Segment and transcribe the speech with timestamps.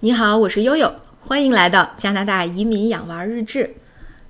[0.00, 3.74] 你好，我是悠悠，欢迎来到加拿大移民养娃日志。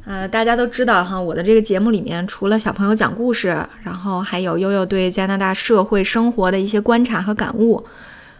[0.05, 3.49] 呃，大家都知道哈，我的这个节目里面除了小朋友讲故事，
[3.83, 7.85] 然后还有悠悠对加拿大社会生活的一些观察和感悟。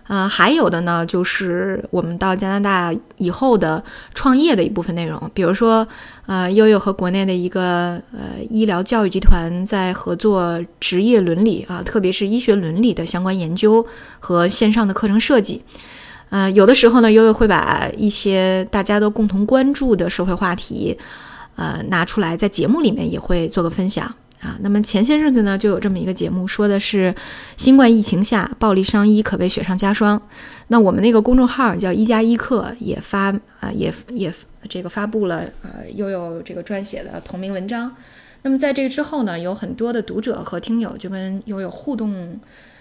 [0.07, 3.83] 呃，还有的呢，就是我们到加拿大以后的
[4.15, 5.85] 创业的一部分内容，比如说，
[6.27, 13.85] 呃，悠悠和国内的一个呃医疗教育集团在合作职业伦理啊，特别是医学伦理的相关研究
[14.21, 15.61] 和线上的课程设计。
[16.31, 20.97] 呃，有的时候呢，悠悠会把一些大家都共同关注的社会话题。
[21.59, 24.05] 呃，拿出来在节目里面也会做个分享
[24.43, 24.59] 啊。
[24.61, 27.15] 那么前些日子呢，就有这么一个节目，说的是
[27.57, 30.21] 新冠疫情下暴力伤医可谓雪上加霜。
[30.69, 34.31] 那我们那个公众号叫“一加一课”也发啊，也也
[34.69, 37.91] 这个发布了呃悠悠这个撰写的同名文章。
[38.43, 42.39] 那么在这个之后呢，有很多的读者和听友就跟悠悠互动，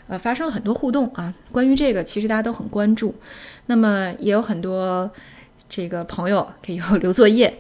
[0.07, 1.33] 呃，发生了很多互动啊。
[1.51, 3.15] 关于这个，其实大家都很关注。
[3.65, 5.11] 那么也有很多
[5.67, 7.59] 这个朋友给悠悠留作业。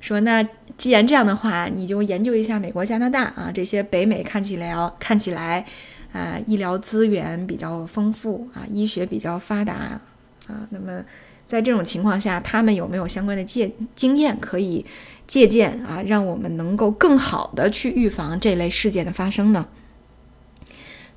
[0.00, 5.64] 说那既然这样的话，你就研究一下美国、加拿大啊这些北美看起来看起来，
[6.12, 10.00] 啊医疗资源比较丰富啊，医学比较发达
[10.46, 10.68] 啊。
[10.70, 11.02] 那么
[11.46, 14.84] 在这种情况下，他们有没有相关的借经验可以
[15.26, 19.66] 借鉴啊，让我们能够更好的去预防这类事件的发生呢？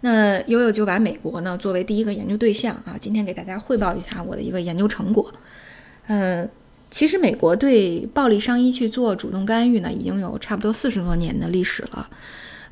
[0.02, 5.31] 那悠悠就把美国呢作为第一个研究对象啊，今天给大家汇报一下我的一个研究成果，
[6.07, 6.49] 嗯。
[6.94, 12.09] 其实，美国对暴力伤医去做主动干预呢，已经有差不多四十多年的历史了。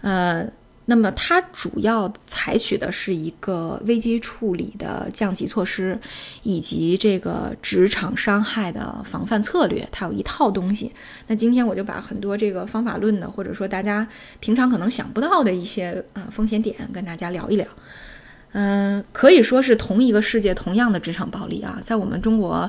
[0.02, 0.45] 呃，
[0.90, 6.00] 那么它主要采取的是一个危机处理的降级措施，
[6.42, 10.92] 以及这个职场伤害的防范策略，它有一套东西。
[11.28, 14.08] 那今天我就把很多这个方法论的，或者说大家
[14.40, 17.68] 平常可能想不到的一些呃风险点，跟大家聊一聊。
[18.53, 22.68] 嗯，可以说是同一个世界，同样的职场暴力啊，在我们中国，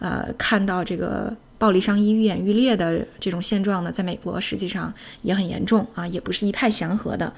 [0.00, 7.32] 呃，看到这个暴力伤医愈演愈烈的这种现状呢，在美国实际上也很严重啊，也不是一派祥和的。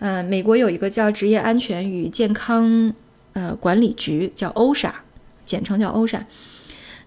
[0.00, 2.92] 呃，美国有一个叫职业安全与健康
[3.34, 4.92] 呃管理局，叫 OSHA，
[5.44, 6.24] 简称叫 OSHA。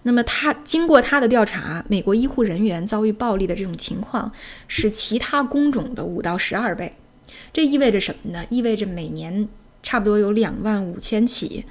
[0.03, 4.31] 那么他经过他的调查，美国医护人员遭遇暴力的这种情况
[4.69, 6.93] 是其他工种的五到十二倍。
[7.51, 8.45] 这意味着什么呢？
[8.49, 9.49] 意味着每年。
[9.85, 11.65] 差不多有两万五千起，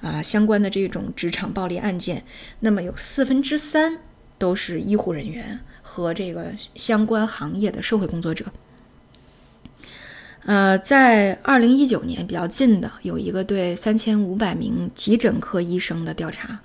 [0.00, 2.22] 啊，相关的这种职场暴力案件，
[2.60, 3.98] 那么有四分之三
[4.38, 8.44] 都是医护人员和这个相关行业的社会工作者。
[10.46, 16.60] 呃，在二零一九年比较近的有一个对三千五百名急诊科医生的调查，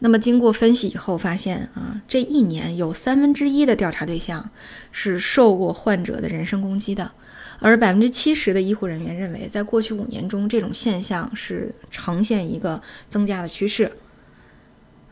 [0.00, 4.50] 那么经过分析以后发现啊，这一年有三分之一的调查对象
[4.90, 7.12] 是受过患者的人身攻击的。
[7.60, 13.92] 而百分之七十的医护人员认为，在过去五年中，这种现象是呈现一个增加的趋势。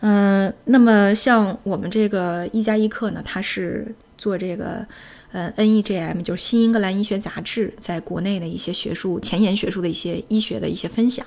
[0.00, 4.86] 嗯，那么像我们这个一加一课呢，它是做这个
[5.32, 11.26] 呃 NEJM，就是新英格兰医学杂志在国内的一些学术前沿学术的一些医学的一些分享。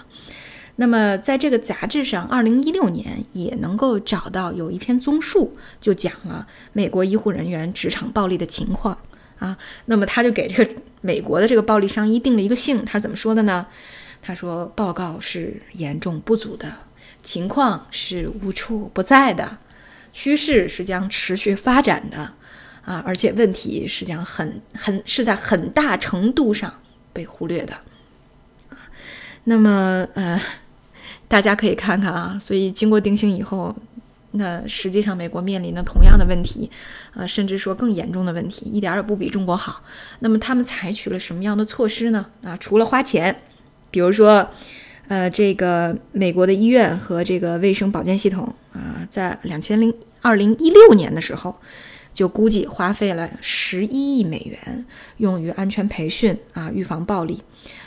[0.77, 8.97] 那么在这个杂志上，二零一六年也能够找到有一篇综述，就讲了美国医护人员职场暴力的情况。
[9.37, 10.71] 啊，那么他就给这个
[11.01, 13.65] 美国的这个暴力伤医定了一个性，他是怎么说的呢？
[14.21, 16.71] 他说报告是严重不足的，
[17.23, 19.57] 情况是无处不在的，
[20.11, 22.33] 趋势是将持续发展的，
[22.83, 26.73] 啊，而且问题是将很很是在很大程度上
[27.13, 27.75] 被忽略的。
[29.45, 30.39] 那么呃，
[31.27, 33.75] 大家可以看看啊，所以经过定性以后。
[34.33, 36.71] 那实际上，美国面临的同样的问题，
[37.13, 39.83] 呃，甚至说更严重的问题，一点儿也不比中国好。
[40.19, 42.25] 那么他们采取了什么样的措施呢？
[42.41, 43.41] 啊，除了花钱，
[43.91, 44.49] 比如说，
[45.11, 51.53] 呃，这个美国的医院和这个卫生保健系统啊，在两千零二零一六年的时候，
[52.13, 54.85] 就估计花费了十一亿美元
[55.17, 57.43] 用于安全培训啊，预防暴力。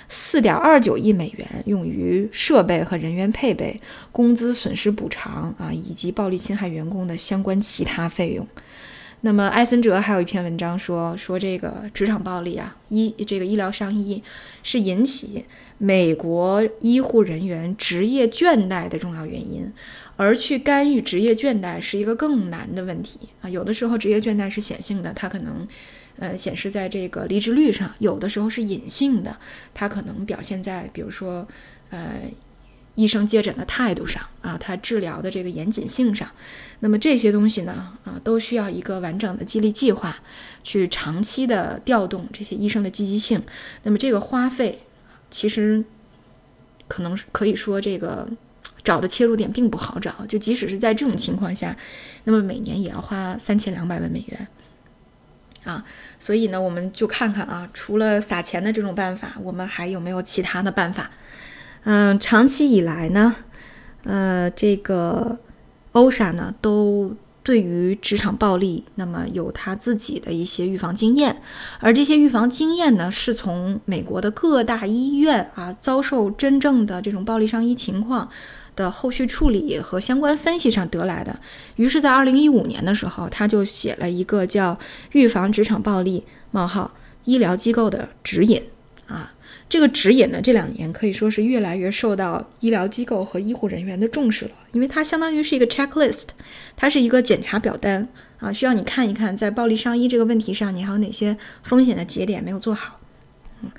[0.07, 3.81] 四点二九亿美元用于设备和人员配备、
[4.13, 8.47] 工资损失补偿啊，以及暴力侵害员工的相关其他费用。
[9.27, 14.23] 那么，艾森哲还有一篇文章说，说这个职场暴力啊，医这个医疗伤医
[14.63, 15.47] 是引起
[15.79, 19.73] 美国医护人员职业倦怠的重要原因，
[20.17, 23.49] 而去干预职业倦怠是一个更难的问题啊。
[23.49, 25.67] 有的时候，职业倦怠是显性的，它可能。
[26.17, 29.37] 呃，显示在这个离职率上，有的时候是隐性的，
[29.75, 31.45] 它可能表现在，比如说，
[31.91, 32.21] 呃，
[32.95, 36.31] 医生接诊的态度上啊，他治疗的这个严谨性上。
[36.81, 40.17] 那么这些东西呢，啊，都需要一个完整的激励计划，
[40.63, 43.43] 去长期的调动这些医生的积极性。
[43.83, 44.81] 那么这个花费，
[45.31, 45.85] 其实
[46.87, 48.29] 可能可以说这个
[48.83, 50.25] 找的切入点并不好找。
[50.29, 51.77] 就即使是在这种情况下，
[52.25, 54.47] 那么每年也要花三千两百万美元
[55.65, 55.85] 啊。
[56.21, 61.11] 所以呢，我们就看看啊，除了撒钱的这种办法，我们还有没有其他的办法？
[61.85, 63.37] 嗯，长期以来呢，
[64.03, 65.39] 呃，这个
[65.93, 67.15] 欧莎呢都。
[67.47, 71.43] 对于职场暴力，那么有他自己的一些预防经验，
[71.79, 78.27] 而这些预防经验呢，是从美国的各大医院啊遭受真正的这种暴力伤医情况
[78.75, 81.39] 的后续处理和相关分析上得来的。
[81.77, 84.75] 于是，在二零一五年的时候，他就写了一个叫
[85.13, 86.95] 《预防职场暴力：冒号
[87.25, 88.63] 医疗机构的指引》
[89.15, 89.35] 啊。
[89.75, 96.27] 这个指引呢，这两年可以说是越来越受到医疗机构和医护人员的重视了，因为它相当于是一个 checklist，
[96.77, 98.07] 它是一个检查表单
[98.39, 103.01] 啊，需要你看一看，在暴力伤医这个问题上，你还有哪些风险的节点没有做好。
[103.63, 103.71] 嗯，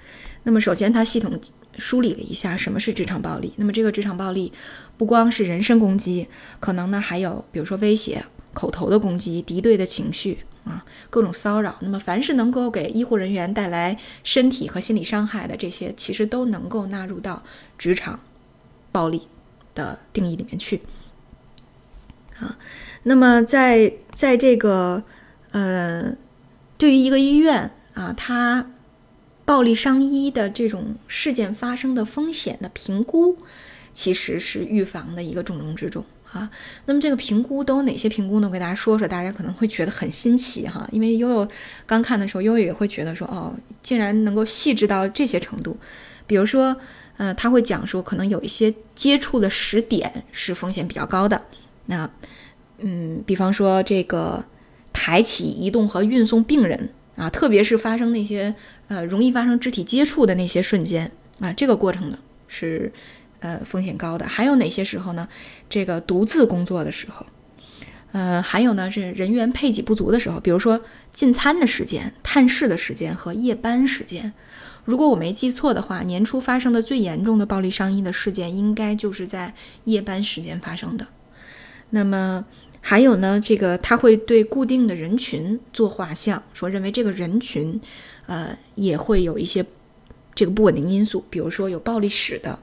[0.43, 1.39] 那么首先它系统
[1.77, 4.51] 梳理了一下什么是职场暴力，那么这个职场暴力
[4.97, 6.27] 不光是人身攻击，
[6.59, 8.21] 可能呢还有比如说威胁、
[8.53, 10.39] 口头的攻击、敌对的情绪。
[10.65, 17.43] 啊，各种骚扰，那么凡是能够给医护人员带来身体和心理伤害的这些，其实都能够纳入到
[17.77, 18.19] 职场
[18.91, 19.27] 暴力
[19.73, 20.81] 的定义里面去。
[22.39, 22.57] 啊，
[23.03, 25.03] 那么在在这个
[25.51, 26.15] 呃，
[26.77, 28.71] 对于一个医院啊，它
[29.45, 33.37] 暴力伤医的这种事件发生的风险的评估，
[33.93, 36.03] 其实是预防的一个重中之重。
[36.35, 36.49] 啊，
[36.85, 38.47] 那么这个评估都有哪些评估呢？
[38.47, 40.85] 我给大家说说，大家可能会觉得很新奇哈。
[40.91, 41.47] 因为悠悠
[41.85, 45.77] 刚看的时候，悠悠也会觉得说，哦，竟然能够细致到这些程度。
[46.27, 46.75] 比如说，
[47.15, 51.41] 呃，他会讲说，可能有一些接触的时点是风险比较高的。
[51.85, 52.09] 那，
[52.79, 54.43] 嗯，比方说这个
[54.91, 58.53] 抬起、移动和运送病人啊，特别是发生那些
[58.89, 61.09] 呃容易发生肢体接触的那些瞬间
[61.39, 62.91] 啊，这个过程呢是。
[63.45, 65.27] 呃，风险高的还有哪些时候呢？
[65.69, 67.23] 这个独自工作的时候，
[68.11, 70.81] 呃，还有呢是人员配给不足的时候，比如说
[71.13, 74.33] 进餐的时间、探视的时间和夜班时间。
[74.83, 79.53] 如果我没记错的话，年初发生的最严重的暴力伤医的事件，应该就是在
[79.83, 81.05] 夜班时间发生的。
[81.91, 82.43] 那么
[82.81, 87.79] 还有呢，这个他会对固定的人群做画像，说认为这个人群，
[88.25, 89.63] 呃，也会有一些
[90.33, 92.57] 这个不稳定因素，比如说有暴力史的。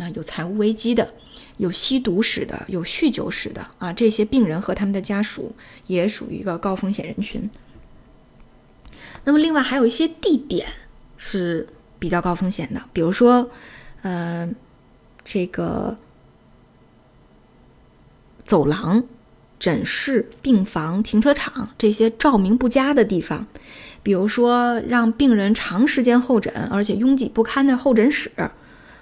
[0.00, 1.12] 那有财务危机的，
[1.58, 5.54] 有吸毒史的，有酗酒史的啊，这些病人和他们的家属
[5.86, 7.50] 也属于一个高风险人群。
[9.24, 10.66] 那么，另外还有一些地点
[11.18, 11.68] 是
[11.98, 13.50] 比较高风险的，比如说，
[14.00, 14.50] 呃，
[15.22, 15.98] 这个
[18.42, 19.04] 走廊、
[19.58, 23.46] 诊室、病房、停车场这些照明不佳的地方，
[24.02, 28.32] 比如说让病人长时间候诊，而且拥挤不堪的候诊室。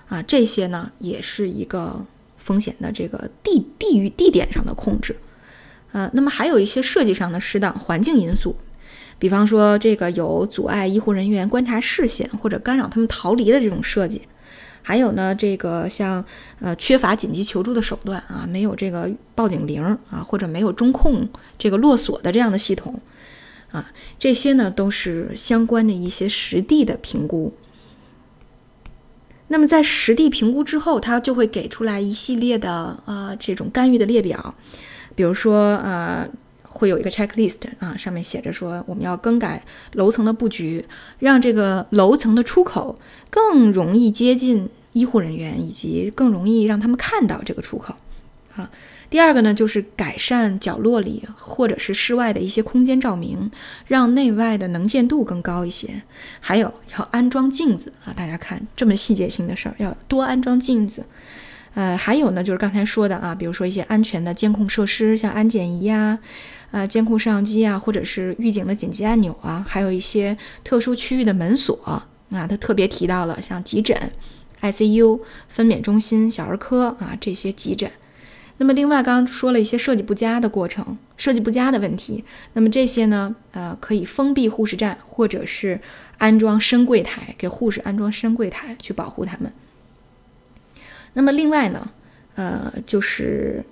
[0.09, 2.05] 啊，这些呢也是一个
[2.39, 5.15] 风险的这个地地域地点上的控制，
[5.93, 8.57] 呃，那么还有一些设计上的适当环境因素，
[9.19, 14.23] 比方说这个有阻碍医护人员观察视线或者干扰他们逃离的这种设计，
[14.81, 16.25] 还有呢这个像
[16.61, 21.29] 呃缺乏紧急求助的手段啊，没有这个报警铃啊，或者没有中控
[21.59, 22.99] 这个落锁的这样的系统
[23.71, 27.53] 啊，这些呢都是相关的一些实地的评估。
[29.49, 34.55] 那么在实地评估之后，它就会给出来一系列的呃这种干预的列表，
[35.15, 36.29] 比如说呃
[36.63, 39.65] 会有一个 checklist 啊，上面写着说我们要更改
[39.95, 40.85] 楼层的布局，
[41.19, 42.99] 让这个楼层的出口
[43.31, 47.97] 更容易接近医护人员，以及更容易让他们看到这个出口，
[48.55, 48.71] 啊。
[49.11, 53.51] 第二个呢，就是改善角落里或者是室外的一些空间照明，
[53.87, 56.03] 让内外的能见度更高一些。
[56.41, 61.07] 还有要安装镜子啊，大家看这么细节性的事儿，要多安装镜子。
[61.75, 66.19] 呃，还有呢，就是刚才说的啊，比如说一些安全的监控设施，像安检仪呀、
[66.71, 72.07] 呃监控摄像机啊，或者是预警的紧急按钮啊，还有一些特殊区域的门锁啊。
[72.31, 73.97] 他特别提到了像急诊、
[74.61, 77.91] ICU、分娩中心、小儿科啊这些急诊。
[78.61, 82.25] 那么，另外刚刚说了一些设计不佳的过程，设计不佳的问题。
[82.55, 85.81] 那么这些呢，呃，可以封闭护士站，或者是
[86.19, 89.53] 安装深柜台，给护士安装深柜台去保护他们。
[91.13, 91.89] 那么另外呢，
[92.35, 93.65] 呃，就是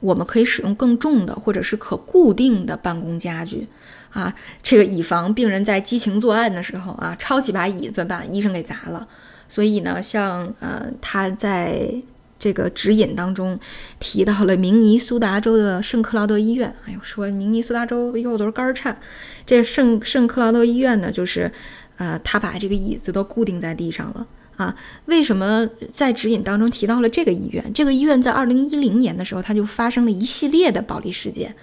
[0.00, 3.68] 我们可以使用更重的或者是可固定的办公家具
[4.10, 9.06] 啊，这个以防病人在激情作案的时候啊，抄起把椅子把医生给砸了。
[9.48, 12.02] 所以呢，像呃，他在。
[12.38, 13.58] 这个指引当中
[13.98, 16.74] 提到了明尼苏达州的圣克劳德医院。
[16.86, 18.98] 哎呦，说明尼苏达州又都是肝颤。
[19.46, 21.50] 这圣圣克劳德医院呢，就是，
[21.96, 24.26] 呃，他把这个椅子都固定在地上了
[24.56, 24.74] 啊，
[25.06, 27.64] 为什么在指引当中提到了这个医院？
[27.72, 31.54] 这个医院在二零一零年的时候，它就发生了一系列的暴力事件，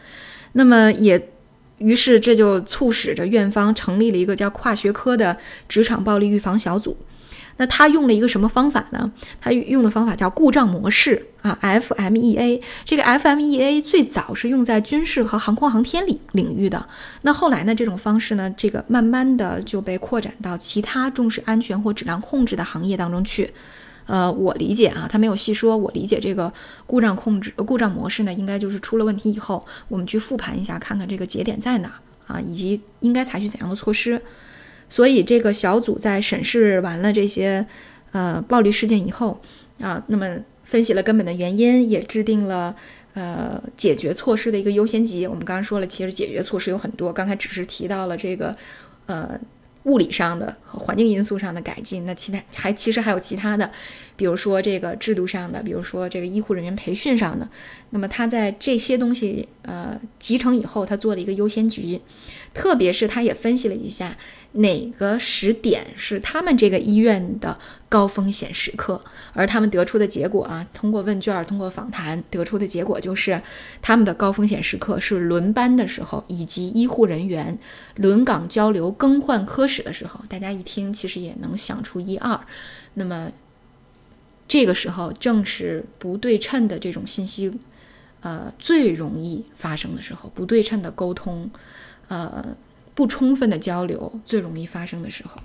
[0.53, 1.29] 那么也，
[1.77, 5.37] 于是这就促使着院方成立了一个叫跨学科的
[5.67, 6.97] 职场暴力预防小组。
[7.61, 9.11] 那他用了一个什么方法呢？
[9.39, 12.59] 他用的方法叫故障模式啊，FMEA。
[12.83, 16.87] 这个 FMEA 最早是用在军事和航空航天领领域的。
[17.21, 23.53] 那后来呢，这种方式呢，这个慢慢的就被扩展到其他重视安全或质量控制的行业当中去。
[24.07, 25.77] 呃，我理解啊，他没有细说。
[25.77, 26.51] 我理解这个
[26.87, 31.93] 故障控制、故障模式呢，应该就是出了问题以后，我们去复盘一下，看看这个节点在哪
[32.25, 34.19] 啊，以及应该采取怎样的措施。
[34.91, 37.65] 所以，这个小组在审视完了这些，
[38.11, 39.41] 呃，暴力事件以后，
[39.79, 42.75] 啊，那么分析了根本的原因，也制定了
[43.13, 45.25] 呃解决措施的一个优先级。
[45.25, 48.53] 我们刚刚说了，其实解决措施有很多，刚才只是提到了这个，
[49.05, 49.39] 呃。
[49.85, 53.67] 物理上的和环境因素上的改进，那其他还其实还有其他的，
[54.15, 57.47] 比如说这个制度上的，比如说这个医护人员培训上的。
[57.89, 62.01] 那么他在这些东西呃集成以后，他做了一个优先级，
[62.53, 64.15] 特别是他也分析了一下
[64.53, 67.57] 哪个时点是他们这个医院的
[67.89, 69.01] 高风险时刻，
[69.33, 73.41] 而他们得出的结果啊，通过问卷、通过访谈得出的结果就是，
[73.81, 77.57] 他们的高风险时刻是轮班的时候，以及医护人员
[77.95, 79.67] 轮岗交流、更换科。
[79.71, 82.37] 室的时候，大家一听，其实也能想出一二。
[82.95, 83.31] 那么，
[84.51, 87.49] 这个时候正是不对称的这种信息，
[88.19, 91.49] 呃，最容易发生的时候，不对称的沟通，
[92.09, 92.57] 呃，
[92.93, 95.41] 不充分的交流，最容易发生的时候。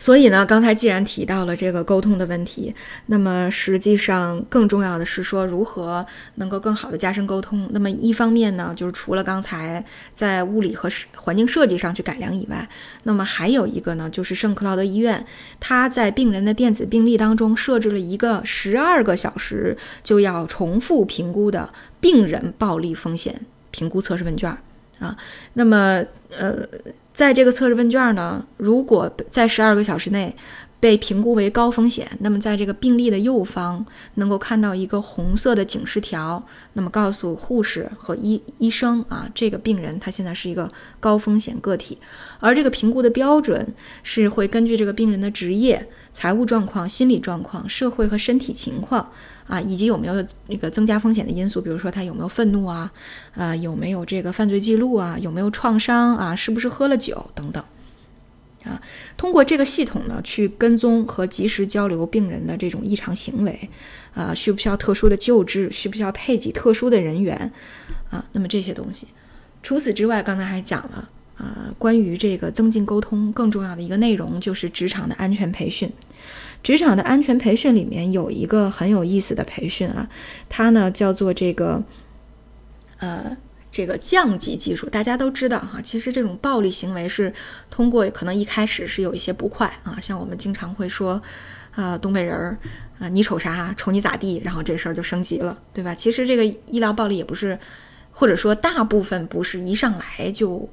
[0.00, 2.74] 所以呢，刚才既然提到了这个沟通的问题，
[3.06, 6.04] 那么实际上更重要的是说如何
[6.36, 7.68] 能够更好的加深沟通。
[7.72, 12.66] 那么一方面呢，就是除了刚才在物理和环境设计上去改良以外，
[13.02, 15.22] 那么还有一个呢，就是圣克劳德医院，
[15.60, 23.38] 它在病人的电子病历当中设置了一个十二个小时就要重复评估的病人暴力风险
[23.70, 24.50] 评估测试问卷
[24.98, 25.14] 啊。
[25.52, 26.02] 那么
[26.38, 26.66] 呃。
[27.20, 30.34] 在这个测试问卷呢，如果在十二个小时内
[30.80, 33.84] 被评估为高风险，那么在这个病历的右方
[34.14, 41.98] 能够看到一个红色的警示条，那么告诉护士和医医生啊，这个病人他现在是一个高风险个体。
[42.40, 49.10] 而这个评估的标准是会根据这个病人的职业、财务状况、心理状况、社会和身体情况。
[49.46, 50.14] 啊，以及有没有
[50.46, 52.88] 那个增加风险的因素，比如说他有没有愤怒啊，
[53.34, 57.64] 啊有没有这个犯罪记录啊，有没有创伤啊，是不是喝了酒等等，
[58.64, 58.80] 啊，
[59.16, 63.70] 通过这个系统呢，去跟踪和及时交流病人的这种异常行为，
[64.12, 67.52] 啊，需不需要特殊的救治，需不需要配给特殊的人员，
[68.10, 69.06] 啊，那么这些东西，
[69.62, 75.90] 除此之外，刚才还讲了，啊，关于这个增进沟通更重要的一个内容就是职场的安全培训。
[76.62, 80.06] 职场的安全培训里面有一个很有意思的培训啊，
[80.50, 81.82] 它呢叫做这个，
[82.98, 83.34] 呃，
[83.70, 84.88] 这个降级技术。
[84.88, 87.32] 大家都知道哈，其实这种暴力行为是
[87.70, 91.20] 通过可能一开始是有一些不快啊，像我们经常会说，
[91.72, 92.58] 啊，东北人儿
[92.98, 95.94] 啊，你瞅啥，瞅你咋地，然后这事儿就升级了，对吧？
[95.94, 97.58] 其实这个医疗暴力也不是，
[98.10, 100.68] 或者说大部分不是一上来就。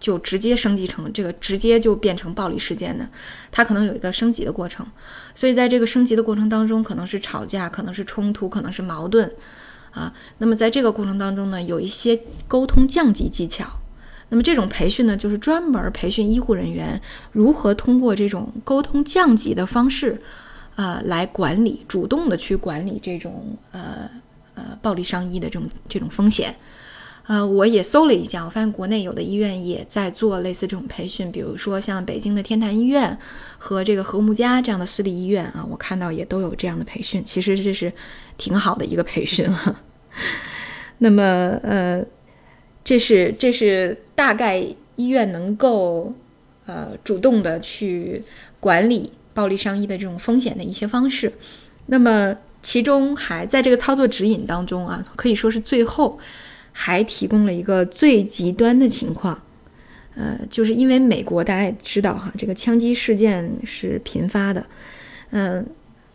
[0.00, 3.06] 就直接升级成这个，直接就变成暴力事件的，
[3.52, 4.86] 它可能有一个升级的过程，
[5.34, 9.30] 所以在这个升级的过程当中，可能是吵架，可能是冲突，可能是矛盾，
[9.92, 13.66] 啊，那么在这个过程当中呢，有一些沟通降级技巧，
[14.28, 17.00] 那么这种培训呢，就是专门培训医护人员
[17.32, 20.22] 如何通过这种沟通降级的方式，
[20.76, 24.08] 呃，来管理，主动的去管理这种呃
[24.54, 26.54] 呃暴力伤医的这种这种风险。
[27.26, 33.16] 呃，我也搜了一下，我发现国内有的医院也在做类似这种培训，比如说像北京的天坛医院
[33.56, 37.22] 和这个和睦家这样的私立医院啊，我看到也都有这样的培训。
[37.24, 37.92] 其实这是
[38.36, 39.72] 挺好的一个培训哈。
[40.98, 41.22] 那么，
[41.62, 42.04] 呃，
[42.82, 44.64] 这是这是大概
[44.96, 46.12] 医院能够
[46.66, 48.20] 呃主动的去
[48.58, 51.32] 管理暴力伤医的这种风险的一些方式。
[51.86, 56.18] 那么，其中还在这个操作指引当中啊，可以说是最后。
[56.82, 59.38] 还提供了一个最极端的情况，
[60.14, 64.64] 呃，就是因为美国大家也知道哈，这个枪击事件是频发的，
[65.28, 65.66] 嗯，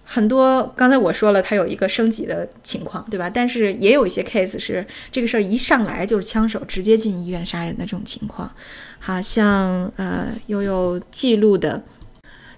[0.03, 3.29] 很多刚才我说了，它有一个升级的情况，对吧？
[3.29, 8.51] 但是也有一些 case 是这个事儿一上来就是枪手直接进医院杀人的这种情况，
[8.98, 11.84] 好像呃，又有记录的。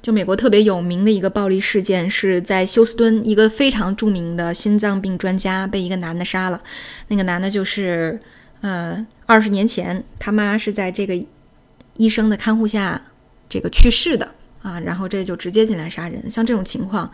[0.01, 6.62] 就美国特别有名的一个暴力事件，是在休斯敦，一个非常著名的心脏病专家被一个男的杀了。
[7.10, 8.20] 那个男的就是，
[8.62, 11.18] 呃，二十年前他妈是在这个
[11.98, 13.01] 医生的看护下
[13.50, 17.12] 这个去世的啊，然后这就直接进来杀人，像这种情况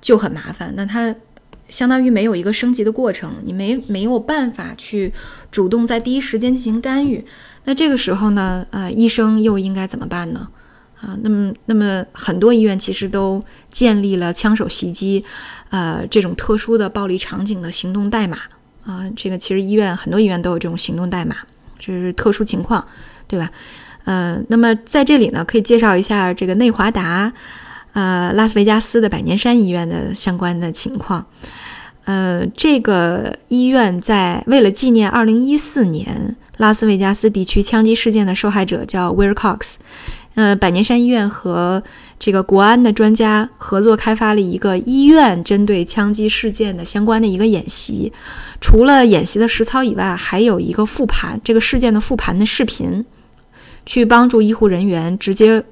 [0.00, 0.72] 就很麻烦。
[0.76, 1.14] 那他
[1.68, 5.12] 相当于没有一个升级的过程，你没没有办法去
[5.50, 7.24] 主动在第一时间进行干预。
[7.64, 10.48] 那这个时候呢，呃，医生又应该怎么办呢？
[11.00, 15.24] 啊，那么那么很多医院其实都建立了枪手袭击，
[15.70, 18.38] 呃，这种特殊的暴力场景的行动代码
[18.84, 19.10] 啊。
[19.16, 21.36] 这个其实医院很多医院都有这种行动代码，
[21.78, 22.86] 就是特殊情况，
[23.26, 23.50] 对吧？
[24.04, 27.32] 呃，那么在这里呢，可以介绍一下这个内华达，
[27.92, 31.24] 呃，拉斯维加斯的百年山医院的相关的情况。
[32.04, 39.74] 呃，这个医院在为了纪念2014年拉斯维加斯地区枪击事件的受害者叫 Will Cox，
[40.40, 41.82] 呃，百年山医院和
[42.18, 48.10] 这个国安的专家合作开发了一个医院针对枪击事件的相关的一个演习。
[48.58, 53.04] 除了演习的实操以外，还有一个复盘这个事件的复盘的视频，
[53.84, 55.62] 去帮助医护人员直接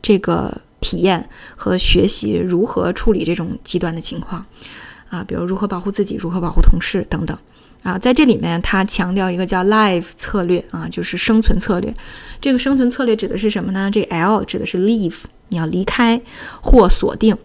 [0.00, 4.46] 这个体验和学习如何处理这种极端的情况。
[5.08, 7.36] 啊，比如如何保护自己，如何保护同事等等，
[7.82, 11.94] 啊，在这里面他强调一个叫 “live” 策略啊，就是生存策略。
[12.40, 13.90] 这个生存策略指的是什么呢？
[13.90, 15.14] 这个 L 指的是 leave，
[15.48, 16.20] 你要离开
[16.60, 17.36] 或锁定。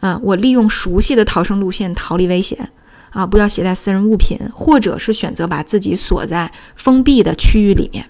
[0.00, 2.70] 嗯，我利用熟悉的逃生路线逃离危险
[3.10, 8.06] 啊，不要携带私人物品，或者是选择把自己锁在封闭的区域里面。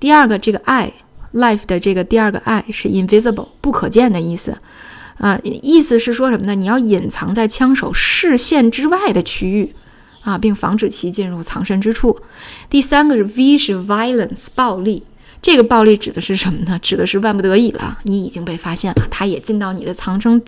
[0.00, 4.58] 第二个，这个 I，life 的这个第二个 I 是 invisible，不可见的意思。
[5.18, 6.54] 啊，意思是说什么呢？
[6.54, 9.74] 你要隐藏在枪手视线之外的区域，
[10.26, 12.20] 啊，并防止其进入藏身之处。
[12.68, 15.04] 第三个是 V 是 violence 暴力，
[15.40, 16.76] 这个暴力指的是什么呢？
[16.80, 20.42] 指的是万不得已了，你已经被发现了，他也进到你的藏身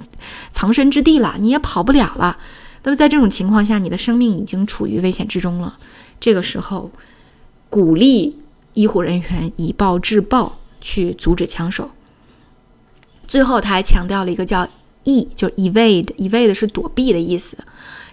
[0.51, 2.37] 藏身之地了，你也跑不了了。
[2.83, 5.79] 那么在这种情况下，你的生命已经处于危险之中了。
[6.19, 6.91] 这个时候，
[7.71, 8.37] 鼓励
[8.75, 11.93] 医护人员以暴制暴，去阻止枪手。
[13.29, 14.67] 最后，他还强调了一个叫
[15.05, 17.57] “e”，就 evade，evade 是躲避的意思。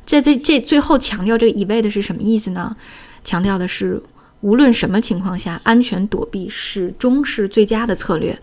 [0.05, 2.75] 在这这最后强调这个 evade 是什么意思呢？
[3.23, 4.01] 强调的是
[4.41, 8.37] 无论什么情况下，安全躲避始终是最佳的策略。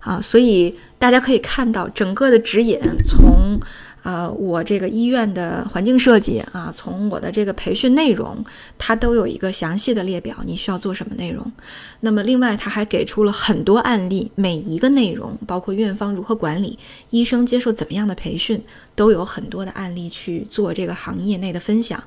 [0.00, 3.60] 啊，所以大家可以看到整个的指引从。
[4.08, 8.42] 呃，我这个医院的环境设计啊，从我的这个培训内容，
[8.78, 11.52] 它都有一个详细的列表，你需要做什么内容。
[12.00, 16.78] 那么，另外他还给出了很多案例，每一个内容，包括院方如何管理，
[17.10, 18.58] 医生接受怎么样的培训，
[18.94, 22.02] 都有很多的案例去做这个行业内的分享。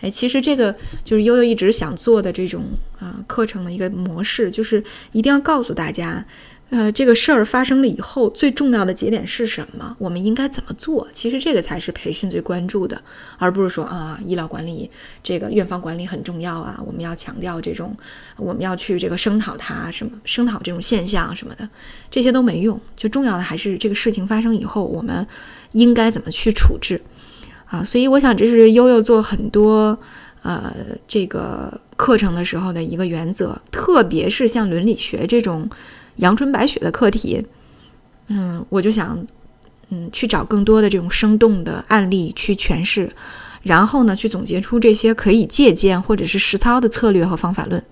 [0.00, 2.64] 哎，其实这个就是悠悠一直想做的这种
[2.98, 6.26] 啊课程的一个模式，就是一定要告诉大家。
[6.70, 9.94] 呃，这个事儿发生了以后，最重要的节点是什么？
[9.96, 11.06] 我们应该怎么做？
[11.12, 13.00] 其实这个才是培训最关注的，
[13.38, 14.90] 而不是说啊，医疗管理
[15.22, 17.96] 这个院方管理很重要啊，我们要强调这种，
[18.36, 21.68] 我们要去这个声讨它什么，声讨这种现象什么的，
[22.10, 22.80] 这些都没用。
[22.96, 25.24] 就重要的还是这个事情发生以后，我们
[25.72, 27.00] 应该怎么去处置
[27.66, 27.84] 啊？
[27.84, 29.96] 所以我想，这是悠悠做很多
[30.42, 30.74] 呃
[31.06, 35.70] 这个课程的时候的一个原则，特别是像伦理学这种。
[36.16, 37.44] 阳春白雪的课题，
[38.28, 39.18] 嗯，我就想，
[39.90, 43.10] 嗯，去找更多的这种生动的案例去诠释，
[43.62, 47.82] 然后呢，去总结出这些可以借鉴或者是实操的策略和方法论。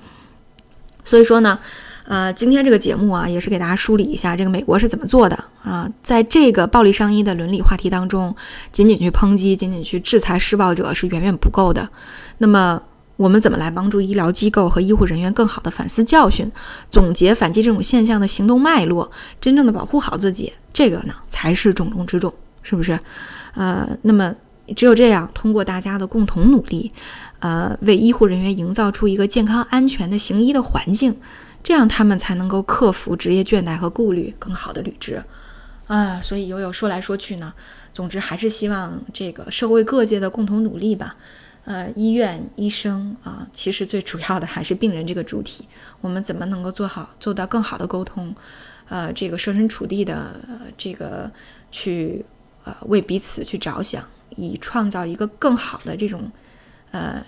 [1.05, 1.59] 所以说呢，
[2.05, 8.35] 呃，今天这个节目啊，也是给大家梳理一下这个美国是怎么做的啊，在这个暴力伤医的伦理话题当中，
[8.71, 11.89] 仅仅去抨击、仅仅去制裁施暴者是远远不够的。
[12.39, 12.81] 那么，
[13.17, 16.51] 我们怎么来帮助医疗机构和医护人员更好的反思教训，
[16.91, 22.99] 总结反击这种现象的行动脉络，真正的保护好自己，这个呢才是重中之重，是不是？
[23.55, 24.35] 呃，那么
[24.75, 26.91] 只有这样，通过大家的共同努力，
[27.41, 31.15] 呃，为医护人员营造出一个健康安全的行医的环境，
[31.63, 35.23] 这样他们才能够克服职业倦怠和顾虑，更好的履职。
[35.87, 37.53] 啊，所以悠悠说来说去呢，
[37.93, 41.15] 总之还是希望这个社会各界的共同努力吧。
[41.65, 45.69] 呃，医院医生啊，其实最主要的还是病人这个主体。
[46.01, 48.35] 我们怎么能够做好做到更好的沟通？
[48.89, 50.41] 呃，这个设身处地的
[50.77, 51.31] 这个
[51.71, 52.25] 去
[52.65, 54.05] 呃为彼此去着想，
[54.37, 56.31] 以创造一个更好的这种
[56.91, 57.25] 呃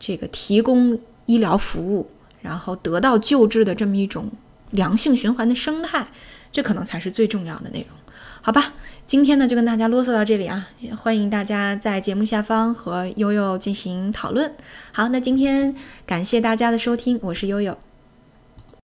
[0.00, 2.08] 这个提供医疗服务，
[2.40, 4.30] 然后得到救治的这么一种
[4.70, 6.08] 良性循环的生态，
[6.50, 7.96] 这可能才是最重要的内容，
[8.40, 8.72] 好吧？
[9.06, 10.68] 今天呢，就跟大家啰嗦到这里啊！
[10.80, 14.52] 也欢迎大家在节目下方和悠悠进行讨论。
[14.90, 15.72] 好，那今天
[16.04, 17.78] 感谢大家的收听，我是悠悠。